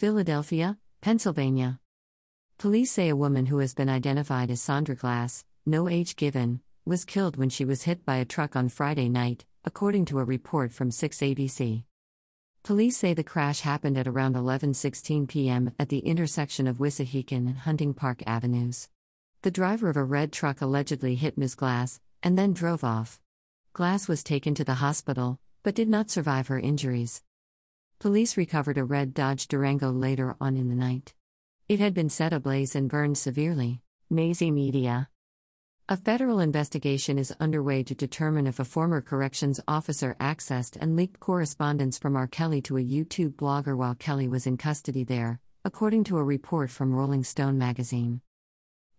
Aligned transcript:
Philadelphia, 0.00 0.78
Pennsylvania. 1.02 1.78
Police 2.56 2.90
say 2.90 3.10
a 3.10 3.14
woman 3.14 3.44
who 3.44 3.58
has 3.58 3.74
been 3.74 3.90
identified 3.90 4.50
as 4.50 4.62
Sandra 4.62 4.94
Glass, 4.94 5.44
no 5.66 5.90
age 5.90 6.16
given, 6.16 6.62
was 6.86 7.04
killed 7.04 7.36
when 7.36 7.50
she 7.50 7.66
was 7.66 7.82
hit 7.82 8.06
by 8.06 8.16
a 8.16 8.24
truck 8.24 8.56
on 8.56 8.70
Friday 8.70 9.10
night, 9.10 9.44
according 9.62 10.06
to 10.06 10.18
a 10.18 10.24
report 10.24 10.72
from 10.72 10.88
6ABC. 10.88 11.84
Police 12.62 12.96
say 12.96 13.12
the 13.12 13.22
crash 13.22 13.60
happened 13.60 13.98
at 13.98 14.08
around 14.08 14.36
11:16 14.36 15.28
p.m. 15.28 15.72
at 15.78 15.90
the 15.90 15.98
intersection 15.98 16.66
of 16.66 16.78
Wissahickon 16.78 17.46
and 17.46 17.58
Hunting 17.58 17.92
Park 17.92 18.22
Avenues. 18.26 18.88
The 19.42 19.50
driver 19.50 19.90
of 19.90 19.98
a 19.98 20.02
red 20.02 20.32
truck 20.32 20.62
allegedly 20.62 21.14
hit 21.14 21.36
Ms. 21.36 21.54
Glass 21.54 22.00
and 22.22 22.38
then 22.38 22.54
drove 22.54 22.84
off. 22.84 23.20
Glass 23.74 24.08
was 24.08 24.24
taken 24.24 24.54
to 24.54 24.64
the 24.64 24.80
hospital, 24.80 25.38
but 25.62 25.74
did 25.74 25.90
not 25.90 26.08
survive 26.08 26.46
her 26.46 26.58
injuries. 26.58 27.22
Police 28.00 28.38
recovered 28.38 28.78
a 28.78 28.84
red 28.84 29.12
Dodge 29.12 29.46
Durango 29.46 29.90
later 29.90 30.34
on 30.40 30.56
in 30.56 30.70
the 30.70 30.74
night. 30.74 31.12
It 31.68 31.80
had 31.80 31.92
been 31.92 32.08
set 32.08 32.32
ablaze 32.32 32.74
and 32.74 32.88
burned 32.88 33.18
severely. 33.18 33.82
Mazy 34.08 34.50
Media. 34.50 35.10
A 35.86 35.98
federal 35.98 36.40
investigation 36.40 37.18
is 37.18 37.36
underway 37.38 37.82
to 37.82 37.94
determine 37.94 38.46
if 38.46 38.58
a 38.58 38.64
former 38.64 39.02
corrections 39.02 39.60
officer 39.68 40.16
accessed 40.18 40.78
and 40.80 40.96
leaked 40.96 41.20
correspondence 41.20 41.98
from 41.98 42.16
R. 42.16 42.26
Kelly 42.26 42.62
to 42.62 42.78
a 42.78 42.82
YouTube 42.82 43.34
blogger 43.34 43.76
while 43.76 43.94
Kelly 43.94 44.28
was 44.28 44.46
in 44.46 44.56
custody 44.56 45.04
there, 45.04 45.38
according 45.66 46.04
to 46.04 46.16
a 46.16 46.24
report 46.24 46.70
from 46.70 46.94
Rolling 46.94 47.22
Stone 47.22 47.58
magazine. 47.58 48.22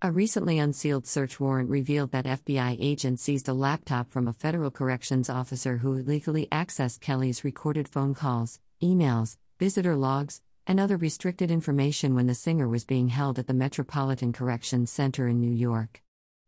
A 0.03 0.11
recently 0.11 0.59
unsealed 0.59 1.07
search 1.07 1.39
warrant 1.39 1.71
revealed 1.71 2.11
that 2.11 2.25
FBI 2.25 2.77
agents 2.79 3.23
seized 3.23 3.47
a 3.47 3.53
laptop 3.53 4.11
from 4.11 4.27
a 4.27 4.33
federal 4.33 4.69
corrections 4.69 5.27
officer 5.27 5.77
who 5.77 5.93
illegally 5.93 6.47
accessed 6.51 6.99
Kelly's 6.99 7.43
recorded 7.43 7.87
phone 7.87 8.13
calls, 8.13 8.59
emails, 8.81 9.37
visitor 9.59 9.95
logs, 9.95 10.41
and 10.67 10.79
other 10.79 10.97
restricted 10.97 11.51
information 11.51 12.15
when 12.15 12.27
the 12.27 12.35
singer 12.35 12.67
was 12.67 12.85
being 12.85 13.09
held 13.09 13.39
at 13.39 13.47
the 13.47 13.53
Metropolitan 13.53 14.33
Corrections 14.33 14.91
Center 14.91 15.27
in 15.27 15.39
New 15.39 15.51
York. 15.51 16.01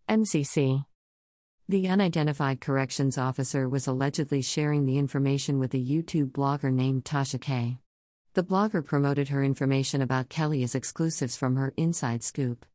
MCC. 0.09 0.85
The 1.69 1.87
unidentified 1.87 2.59
corrections 2.59 3.17
officer 3.17 3.69
was 3.69 3.87
allegedly 3.87 4.41
sharing 4.41 4.85
the 4.85 4.97
information 4.97 5.59
with 5.59 5.73
a 5.73 5.77
YouTube 5.77 6.31
blogger 6.31 6.73
named 6.73 7.05
Tasha 7.05 7.39
K. 7.39 7.79
The 8.33 8.43
blogger 8.43 8.83
promoted 8.83 9.29
her 9.29 9.43
information 9.43 10.01
about 10.01 10.29
Kelly 10.29 10.63
as 10.63 10.75
exclusives 10.75 11.37
from 11.37 11.55
her 11.55 11.73
Inside 11.77 12.23
Scoop. 12.23 12.65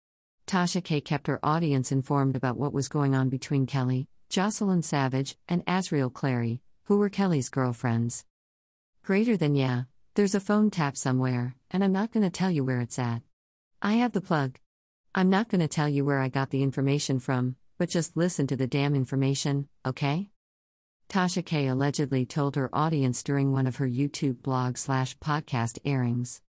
Tasha 0.47 0.83
K 0.83 1.01
kept 1.01 1.27
her 1.27 1.39
audience 1.43 1.93
informed 1.93 2.35
about 2.35 2.57
what 2.57 2.73
was 2.73 2.89
going 2.89 3.15
on 3.15 3.29
between 3.29 3.67
Kelly, 3.67 4.09
Jocelyn 4.31 4.83
Savage, 4.83 5.37
and 5.49 5.65
Azriel 5.67 6.13
Clary, 6.13 6.63
who 6.85 6.97
were 6.97 7.11
Kelly's 7.11 7.51
girlfriends. 7.51 8.25
Greater 9.09 9.39
than 9.39 9.55
yeah, 9.55 9.85
there's 10.17 10.35
a 10.35 10.39
phone 10.39 10.69
tap 10.69 10.95
somewhere, 10.95 11.57
and 11.71 11.83
I'm 11.83 11.93
not 11.93 12.13
to 12.25 12.29
tell 12.29 12.51
you 12.51 12.63
where 12.63 12.83
it's 12.83 12.99
at. 12.99 13.23
I 13.81 13.95
have 13.95 14.13
the 14.13 14.21
plug. 14.21 14.59
I'm 15.15 15.31
not 15.31 15.49
to 15.61 15.67
tell 15.67 15.89
you 15.89 16.05
where 16.05 16.21
I 16.21 16.29
got 16.29 16.51
the 16.51 16.63
information 16.63 17.19
from, 17.19 17.57
but 17.79 17.89
just 17.89 18.19
listen 18.19 18.47
to 18.49 18.55
the 18.55 18.67
damn 18.67 18.95
information, 18.95 19.67
okay? 19.87 20.29
Tasha 21.09 21.43
K 21.43 21.69
allegedly 21.69 22.27
told 22.27 22.57
her 22.57 22.69
audience 22.71 23.23
during 23.23 23.51
one 23.51 23.67
of 23.67 23.77
her 23.77 23.89
YouTube 23.89 24.43
blog 24.43 24.77
slash 24.77 25.17
podcast 25.21 25.79
airings. 25.87 26.43